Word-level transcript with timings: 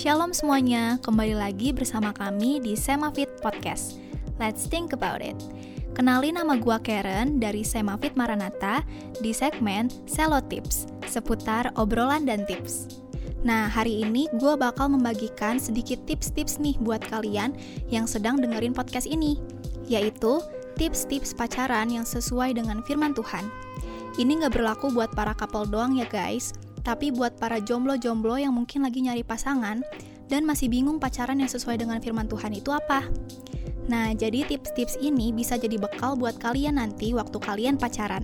Shalom 0.00 0.32
semuanya, 0.32 0.96
kembali 1.04 1.36
lagi 1.36 1.76
bersama 1.76 2.16
kami 2.16 2.56
di 2.56 2.72
Semafit 2.72 3.28
Podcast. 3.44 4.00
Let's 4.40 4.64
think 4.64 4.96
about 4.96 5.20
it. 5.20 5.36
Kenali 5.92 6.32
nama 6.32 6.56
gua 6.56 6.80
Karen 6.80 7.36
dari 7.36 7.60
Semafit 7.60 8.16
Maranatha 8.16 8.80
di 9.20 9.36
segmen 9.36 9.92
Selo 10.08 10.40
Tips, 10.40 10.88
seputar 11.04 11.68
obrolan 11.76 12.24
dan 12.24 12.48
tips. 12.48 13.04
Nah, 13.44 13.68
hari 13.68 14.00
ini 14.00 14.24
gue 14.40 14.56
bakal 14.56 14.88
membagikan 14.88 15.60
sedikit 15.60 16.00
tips-tips 16.08 16.56
nih 16.64 16.80
buat 16.80 17.04
kalian 17.04 17.52
yang 17.92 18.08
sedang 18.08 18.40
dengerin 18.40 18.72
podcast 18.72 19.04
ini, 19.04 19.36
yaitu 19.84 20.40
tips-tips 20.80 21.36
pacaran 21.36 21.92
yang 21.92 22.08
sesuai 22.08 22.56
dengan 22.56 22.80
firman 22.88 23.12
Tuhan. 23.12 23.44
Ini 24.16 24.32
nggak 24.40 24.56
berlaku 24.56 24.96
buat 24.96 25.12
para 25.12 25.36
couple 25.36 25.68
doang 25.68 26.00
ya 26.00 26.08
guys, 26.08 26.56
tapi 26.80 27.12
buat 27.12 27.36
para 27.36 27.60
jomblo-jomblo 27.60 28.40
yang 28.40 28.56
mungkin 28.56 28.84
lagi 28.84 29.04
nyari 29.04 29.24
pasangan 29.24 29.84
dan 30.30 30.42
masih 30.46 30.70
bingung 30.70 31.02
pacaran 31.02 31.42
yang 31.42 31.50
sesuai 31.50 31.82
dengan 31.82 31.98
firman 31.98 32.30
Tuhan 32.30 32.54
itu 32.54 32.70
apa. 32.70 33.04
Nah, 33.90 34.14
jadi 34.14 34.46
tips-tips 34.46 35.02
ini 35.02 35.34
bisa 35.34 35.58
jadi 35.58 35.74
bekal 35.74 36.14
buat 36.14 36.38
kalian 36.38 36.78
nanti 36.78 37.10
waktu 37.10 37.36
kalian 37.42 37.74
pacaran. 37.74 38.22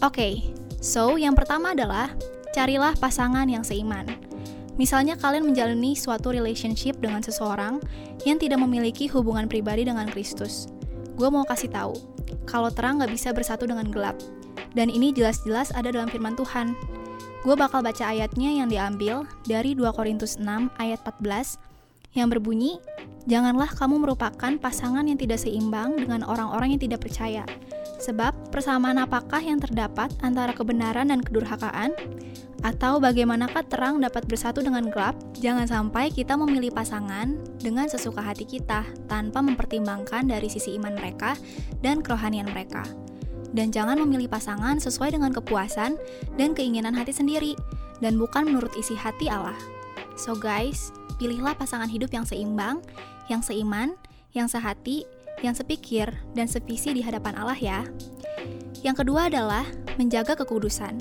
Oke, 0.00 0.16
okay, 0.16 0.34
so 0.80 1.20
yang 1.20 1.36
pertama 1.36 1.76
adalah 1.76 2.12
carilah 2.56 2.96
pasangan 2.96 3.44
yang 3.44 3.60
seiman. 3.60 4.08
Misalnya 4.80 5.16
kalian 5.16 5.48
menjalani 5.48 5.96
suatu 5.96 6.32
relationship 6.32 7.00
dengan 7.00 7.24
seseorang 7.24 7.80
yang 8.24 8.36
tidak 8.36 8.60
memiliki 8.60 9.08
hubungan 9.08 9.48
pribadi 9.48 9.88
dengan 9.88 10.08
Kristus. 10.08 10.68
Gue 11.16 11.32
mau 11.32 11.44
kasih 11.48 11.72
tahu, 11.72 11.96
kalau 12.44 12.68
terang 12.68 13.00
nggak 13.00 13.12
bisa 13.12 13.32
bersatu 13.32 13.64
dengan 13.64 13.88
gelap. 13.88 14.16
Dan 14.76 14.92
ini 14.92 15.12
jelas-jelas 15.16 15.72
ada 15.72 15.88
dalam 15.88 16.12
firman 16.12 16.36
Tuhan. 16.36 16.76
Gue 17.46 17.54
bakal 17.54 17.86
baca 17.86 18.10
ayatnya 18.10 18.50
yang 18.58 18.66
diambil 18.66 19.22
dari 19.46 19.78
2 19.78 19.86
Korintus 19.94 20.34
6 20.42 20.66
ayat 20.82 20.98
14 21.06 21.62
yang 22.18 22.26
berbunyi, 22.26 22.82
Janganlah 23.26 23.74
kamu 23.74 24.06
merupakan 24.06 24.54
pasangan 24.54 25.02
yang 25.02 25.18
tidak 25.18 25.42
seimbang 25.42 25.98
dengan 25.98 26.22
orang-orang 26.22 26.78
yang 26.78 26.82
tidak 26.86 27.02
percaya. 27.02 27.42
Sebab 27.98 28.54
persamaan 28.54 29.02
apakah 29.02 29.42
yang 29.42 29.58
terdapat 29.58 30.14
antara 30.22 30.54
kebenaran 30.54 31.10
dan 31.10 31.18
kedurhakaan? 31.18 31.90
Atau 32.62 33.02
bagaimanakah 33.02 33.66
terang 33.66 33.98
dapat 33.98 34.30
bersatu 34.30 34.62
dengan 34.62 34.86
gelap? 34.94 35.18
Jangan 35.42 35.66
sampai 35.66 36.14
kita 36.14 36.38
memilih 36.38 36.70
pasangan 36.70 37.34
dengan 37.58 37.90
sesuka 37.90 38.22
hati 38.22 38.46
kita 38.46 38.86
tanpa 39.10 39.42
mempertimbangkan 39.42 40.30
dari 40.30 40.46
sisi 40.46 40.78
iman 40.78 40.94
mereka 40.94 41.34
dan 41.82 42.06
kerohanian 42.06 42.46
mereka 42.46 42.86
dan 43.52 43.70
jangan 43.70 44.00
memilih 44.02 44.26
pasangan 44.30 44.80
sesuai 44.80 45.14
dengan 45.14 45.30
kepuasan 45.30 45.98
dan 46.34 46.50
keinginan 46.56 46.96
hati 46.96 47.12
sendiri, 47.12 47.52
dan 48.00 48.16
bukan 48.16 48.48
menurut 48.48 48.72
isi 48.74 48.96
hati 48.96 49.28
Allah. 49.30 49.56
So 50.16 50.32
guys, 50.32 50.90
pilihlah 51.20 51.54
pasangan 51.54 51.88
hidup 51.88 52.10
yang 52.10 52.24
seimbang, 52.24 52.80
yang 53.28 53.44
seiman, 53.44 53.94
yang 54.32 54.48
sehati, 54.48 55.04
yang 55.44 55.52
sepikir, 55.52 56.08
dan 56.32 56.48
sevisi 56.48 56.96
di 56.96 57.04
hadapan 57.04 57.36
Allah 57.36 57.58
ya. 57.58 57.80
Yang 58.80 59.04
kedua 59.04 59.28
adalah 59.28 59.64
menjaga 60.00 60.36
kekudusan. 60.38 61.00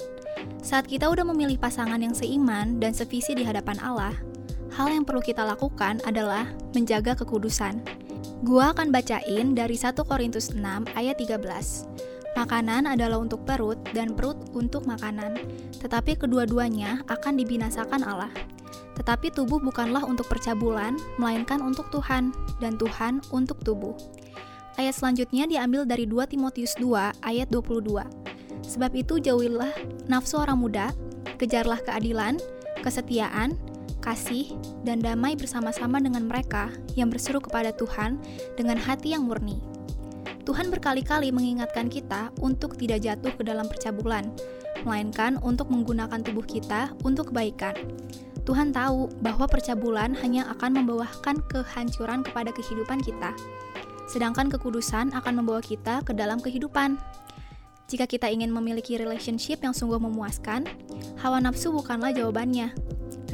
Saat 0.66 0.90
kita 0.90 1.08
udah 1.08 1.24
memilih 1.28 1.62
pasangan 1.62 2.02
yang 2.02 2.16
seiman 2.18 2.82
dan 2.82 2.92
sevisi 2.92 3.38
di 3.38 3.46
hadapan 3.46 3.78
Allah, 3.84 4.16
hal 4.74 4.90
yang 4.92 5.06
perlu 5.06 5.22
kita 5.22 5.46
lakukan 5.46 6.02
adalah 6.04 6.50
menjaga 6.74 7.16
kekudusan. 7.16 7.80
Gua 8.44 8.76
akan 8.76 8.92
bacain 8.92 9.56
dari 9.56 9.78
1 9.78 9.96
Korintus 10.04 10.52
6 10.52 10.60
ayat 10.98 11.16
13. 11.18 12.05
Makanan 12.36 12.84
adalah 12.84 13.16
untuk 13.16 13.48
perut 13.48 13.80
dan 13.96 14.12
perut 14.12 14.36
untuk 14.52 14.84
makanan, 14.84 15.40
tetapi 15.80 16.20
kedua-duanya 16.20 17.00
akan 17.08 17.40
dibinasakan 17.40 18.04
Allah. 18.04 18.28
Tetapi 19.00 19.32
tubuh 19.32 19.64
bukanlah 19.64 20.04
untuk 20.04 20.28
percabulan, 20.28 21.00
melainkan 21.16 21.64
untuk 21.64 21.88
Tuhan, 21.96 22.36
dan 22.60 22.76
Tuhan 22.76 23.24
untuk 23.32 23.64
tubuh. 23.64 23.96
Ayat 24.76 25.00
selanjutnya 25.00 25.48
diambil 25.48 25.88
dari 25.88 26.04
2 26.04 26.28
Timotius 26.28 26.76
2 26.76 27.24
ayat 27.24 27.48
22. 27.48 28.04
Sebab 28.68 28.92
itu 28.92 29.16
jauhilah 29.24 29.72
nafsu 30.12 30.36
orang 30.36 30.60
muda, 30.60 30.92
kejarlah 31.40 31.80
keadilan, 31.88 32.36
kesetiaan, 32.84 33.56
kasih, 34.04 34.52
dan 34.84 35.00
damai 35.00 35.40
bersama-sama 35.40 36.04
dengan 36.04 36.28
mereka 36.28 36.68
yang 37.00 37.08
berseru 37.08 37.40
kepada 37.40 37.72
Tuhan 37.72 38.20
dengan 38.60 38.76
hati 38.76 39.16
yang 39.16 39.24
murni 39.24 39.75
Tuhan 40.46 40.70
berkali-kali 40.70 41.34
mengingatkan 41.34 41.90
kita 41.90 42.30
untuk 42.38 42.78
tidak 42.78 43.02
jatuh 43.02 43.34
ke 43.34 43.42
dalam 43.42 43.66
percabulan, 43.66 44.30
melainkan 44.86 45.42
untuk 45.42 45.74
menggunakan 45.74 46.22
tubuh 46.22 46.46
kita 46.46 46.94
untuk 47.02 47.34
kebaikan. 47.34 47.74
Tuhan 48.46 48.70
tahu 48.70 49.10
bahwa 49.26 49.50
percabulan 49.50 50.14
hanya 50.22 50.46
akan 50.54 50.86
membawakan 50.86 51.42
kehancuran 51.50 52.22
kepada 52.22 52.54
kehidupan 52.54 53.02
kita, 53.02 53.34
sedangkan 54.06 54.54
kekudusan 54.54 55.18
akan 55.18 55.42
membawa 55.42 55.66
kita 55.66 56.06
ke 56.06 56.14
dalam 56.14 56.38
kehidupan. 56.38 57.02
Jika 57.90 58.06
kita 58.06 58.30
ingin 58.30 58.54
memiliki 58.54 59.02
relationship 59.02 59.66
yang 59.66 59.74
sungguh 59.74 59.98
memuaskan, 59.98 60.70
hawa 61.26 61.42
nafsu 61.42 61.74
bukanlah 61.74 62.14
jawabannya, 62.14 62.70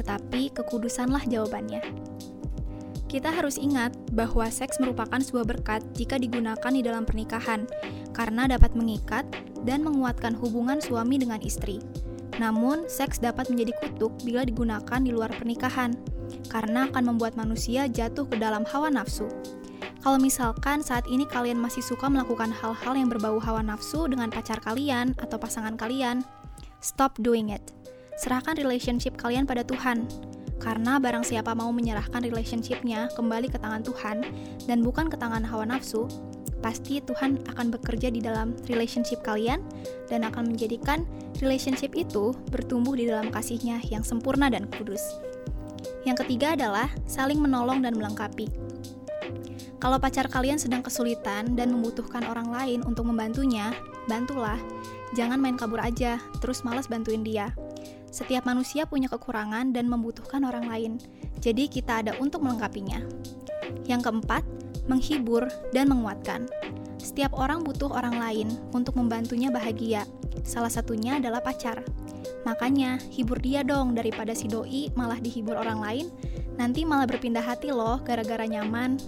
tetapi 0.00 0.48
kekudusanlah 0.56 1.28
jawabannya. 1.28 1.84
Kita 3.12 3.28
harus 3.28 3.60
ingat 3.60 3.92
bahwa 4.16 4.48
seks 4.48 4.80
merupakan 4.80 5.20
sebuah 5.20 5.44
berkat 5.44 5.84
jika 5.92 6.16
digunakan 6.16 6.72
di 6.72 6.80
dalam 6.80 7.04
pernikahan, 7.04 7.68
karena 8.16 8.48
dapat 8.48 8.72
mengikat 8.72 9.28
dan 9.68 9.84
menguatkan 9.84 10.32
hubungan 10.32 10.80
suami 10.80 11.20
dengan 11.20 11.36
istri. 11.44 11.76
Namun, 12.40 12.88
seks 12.88 13.20
dapat 13.20 13.52
menjadi 13.52 13.76
kutuk 13.84 14.16
bila 14.24 14.48
digunakan 14.48 14.96
di 14.96 15.12
luar 15.12 15.28
pernikahan, 15.28 15.92
karena 16.48 16.88
akan 16.88 17.12
membuat 17.12 17.36
manusia 17.36 17.84
jatuh 17.84 18.24
ke 18.24 18.40
dalam 18.40 18.64
hawa 18.64 18.88
nafsu. 18.88 19.28
Kalau 20.00 20.16
misalkan 20.16 20.80
saat 20.80 21.04
ini 21.04 21.28
kalian 21.28 21.60
masih 21.60 21.84
suka 21.84 22.08
melakukan 22.08 22.48
hal-hal 22.48 22.96
yang 22.96 23.12
berbau 23.12 23.36
hawa 23.36 23.60
nafsu 23.60 24.08
dengan 24.08 24.32
pacar 24.32 24.56
kalian 24.64 25.12
atau 25.20 25.36
pasangan 25.36 25.76
kalian, 25.76 26.24
stop 26.80 27.12
doing 27.20 27.52
it. 27.52 27.60
Serahkan 28.16 28.56
relationship 28.56 29.20
kalian 29.20 29.44
pada 29.44 29.68
Tuhan 29.68 30.08
karena 30.62 31.02
barang 31.02 31.26
siapa 31.26 31.58
mau 31.58 31.74
menyerahkan 31.74 32.22
relationshipnya 32.22 33.10
kembali 33.18 33.50
ke 33.50 33.58
tangan 33.58 33.82
Tuhan 33.82 34.22
dan 34.70 34.78
bukan 34.86 35.10
ke 35.10 35.18
tangan 35.18 35.42
hawa 35.42 35.66
nafsu, 35.66 36.06
pasti 36.62 37.02
Tuhan 37.02 37.42
akan 37.50 37.74
bekerja 37.74 38.14
di 38.14 38.22
dalam 38.22 38.54
relationship 38.70 39.26
kalian 39.26 39.58
dan 40.06 40.22
akan 40.22 40.54
menjadikan 40.54 41.02
relationship 41.42 41.98
itu 41.98 42.30
bertumbuh 42.54 42.94
di 42.94 43.10
dalam 43.10 43.34
kasihnya 43.34 43.82
yang 43.90 44.06
sempurna 44.06 44.46
dan 44.46 44.70
kudus. 44.70 45.02
Yang 46.06 46.26
ketiga 46.26 46.54
adalah 46.54 46.86
saling 47.10 47.42
menolong 47.42 47.82
dan 47.82 47.98
melengkapi. 47.98 48.46
Kalau 49.82 49.98
pacar 49.98 50.30
kalian 50.30 50.62
sedang 50.62 50.78
kesulitan 50.78 51.58
dan 51.58 51.74
membutuhkan 51.74 52.22
orang 52.30 52.54
lain 52.54 52.86
untuk 52.86 53.02
membantunya, 53.10 53.74
bantulah. 54.06 54.58
Jangan 55.18 55.42
main 55.42 55.58
kabur 55.58 55.82
aja, 55.82 56.22
terus 56.38 56.62
malas 56.62 56.86
bantuin 56.86 57.26
dia. 57.26 57.50
Setiap 58.12 58.44
manusia 58.44 58.84
punya 58.84 59.08
kekurangan 59.08 59.72
dan 59.72 59.88
membutuhkan 59.88 60.44
orang 60.44 60.68
lain, 60.68 60.92
jadi 61.40 61.64
kita 61.64 62.04
ada 62.04 62.12
untuk 62.20 62.44
melengkapinya. 62.44 63.00
Yang 63.88 64.12
keempat, 64.12 64.44
menghibur 64.84 65.48
dan 65.72 65.88
menguatkan. 65.88 66.44
Setiap 67.00 67.32
orang 67.32 67.64
butuh 67.64 67.88
orang 67.88 68.20
lain 68.20 68.48
untuk 68.76 69.00
membantunya 69.00 69.48
bahagia. 69.48 70.04
Salah 70.44 70.68
satunya 70.68 71.16
adalah 71.16 71.40
pacar. 71.40 71.80
Makanya, 72.44 73.00
hibur 73.08 73.40
dia 73.40 73.64
dong 73.64 73.96
daripada 73.96 74.36
si 74.36 74.44
doi 74.44 74.92
malah 74.92 75.16
dihibur 75.16 75.56
orang 75.56 75.80
lain, 75.80 76.06
nanti 76.60 76.84
malah 76.84 77.08
berpindah 77.08 77.42
hati 77.42 77.72
loh 77.72 77.96
gara-gara 78.04 78.44
nyaman. 78.44 79.00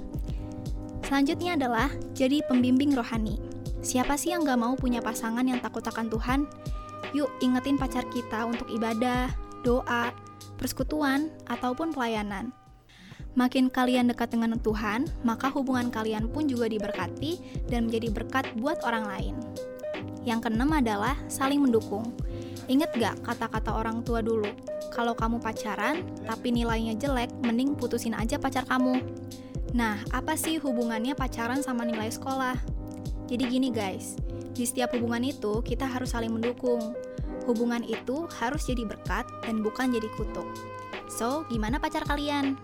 Selanjutnya 1.04 1.60
adalah 1.60 1.93
jadi 2.16 2.41
pembimbing 2.48 2.97
rohani. 2.97 3.37
Siapa 3.84 4.16
sih 4.16 4.32
yang 4.32 4.48
gak 4.48 4.56
mau 4.56 4.72
punya 4.81 5.04
pasangan 5.04 5.44
yang 5.44 5.60
takut 5.60 5.84
akan 5.84 6.09
Tuhan? 6.09 6.48
Yuk 7.12 7.28
ingetin 7.44 7.76
pacar 7.76 8.09
kita 8.09 8.48
untuk 8.48 8.70
ibadah, 8.72 9.28
doa, 9.66 10.14
persekutuan, 10.56 11.29
ataupun 11.50 11.93
pelayanan. 11.93 12.55
Makin 13.34 13.67
kalian 13.67 14.06
dekat 14.06 14.31
dengan 14.31 14.55
Tuhan, 14.62 15.11
maka 15.26 15.50
hubungan 15.50 15.90
kalian 15.90 16.31
pun 16.31 16.46
juga 16.46 16.70
diberkati 16.70 17.67
dan 17.67 17.90
menjadi 17.90 18.14
berkat 18.14 18.46
buat 18.55 18.79
orang 18.87 19.11
lain. 19.11 19.34
Yang 20.23 20.49
keenam 20.49 20.70
adalah 20.70 21.19
saling 21.26 21.58
mendukung. 21.58 22.14
Ingat 22.70 22.96
gak 22.96 23.17
kata-kata 23.26 23.75
orang 23.75 24.00
tua 24.06 24.25
dulu? 24.25 24.49
Kalau 24.94 25.12
kamu 25.12 25.43
pacaran, 25.43 26.06
tapi 26.25 26.55
nilainya 26.55 26.96
jelek, 26.96 27.29
mending 27.43 27.75
putusin 27.75 28.14
aja 28.17 28.38
pacar 28.38 28.64
kamu. 28.64 29.02
Nah, 29.75 29.99
apa 30.14 30.38
sih 30.38 30.62
hubungannya 30.62 31.19
pacaran 31.19 31.61
sama 31.61 31.82
nilai 31.82 32.08
sekolah? 32.08 32.55
Jadi 33.26 33.44
gini 33.50 33.69
guys, 33.75 34.14
di 34.55 34.62
setiap 34.62 34.95
hubungan 34.95 35.27
itu, 35.27 35.61
kita 35.67 35.83
harus 35.83 36.15
saling 36.15 36.31
mendukung. 36.31 36.95
Hubungan 37.45 37.83
itu 37.83 38.31
harus 38.39 38.71
jadi 38.71 38.87
berkat 38.87 39.27
dan 39.43 39.61
bukan 39.61 39.91
jadi 39.91 40.06
kutuk. 40.15 40.47
So, 41.11 41.43
gimana 41.51 41.83
pacar 41.83 42.06
kalian? 42.06 42.56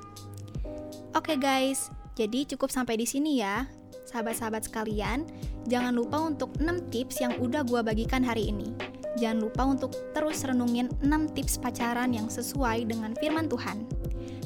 Oke 1.13 1.35
okay 1.35 1.37
guys, 1.37 1.91
jadi 2.15 2.47
cukup 2.47 2.71
sampai 2.71 2.95
di 2.95 3.05
sini 3.05 3.43
ya. 3.43 3.67
Sahabat-sahabat 4.07 4.71
sekalian, 4.71 5.27
jangan 5.67 5.95
lupa 5.95 6.23
untuk 6.23 6.55
6 6.63 6.91
tips 6.95 7.19
yang 7.19 7.35
udah 7.43 7.67
gue 7.67 7.83
bagikan 7.83 8.23
hari 8.23 8.55
ini. 8.55 8.71
Jangan 9.19 9.39
lupa 9.43 9.63
untuk 9.67 9.91
terus 10.15 10.47
renungin 10.47 10.87
6 11.03 11.35
tips 11.35 11.59
pacaran 11.59 12.15
yang 12.15 12.31
sesuai 12.31 12.87
dengan 12.87 13.19
firman 13.19 13.51
Tuhan. 13.51 13.83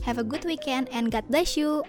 Have 0.05 0.17
a 0.17 0.25
good 0.25 0.45
weekend 0.49 0.89
and 0.93 1.13
God 1.13 1.25
bless 1.29 1.57
you. 1.57 1.85